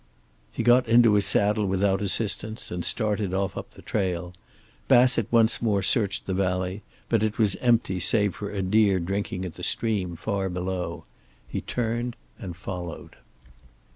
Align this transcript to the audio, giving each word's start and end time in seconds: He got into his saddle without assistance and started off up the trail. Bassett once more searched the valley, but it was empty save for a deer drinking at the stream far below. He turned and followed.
He 0.51 0.63
got 0.63 0.87
into 0.87 1.13
his 1.13 1.27
saddle 1.27 1.67
without 1.67 2.01
assistance 2.01 2.71
and 2.71 2.83
started 2.83 3.35
off 3.35 3.55
up 3.55 3.69
the 3.69 3.83
trail. 3.83 4.33
Bassett 4.87 5.27
once 5.29 5.61
more 5.61 5.83
searched 5.83 6.25
the 6.25 6.33
valley, 6.33 6.81
but 7.07 7.21
it 7.21 7.37
was 7.37 7.55
empty 7.57 7.99
save 7.99 8.33
for 8.33 8.49
a 8.49 8.63
deer 8.63 8.99
drinking 8.99 9.45
at 9.45 9.53
the 9.53 9.61
stream 9.63 10.15
far 10.15 10.49
below. 10.49 11.03
He 11.47 11.61
turned 11.61 12.15
and 12.39 12.55
followed. 12.55 13.17